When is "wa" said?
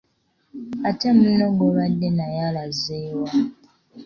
3.19-3.29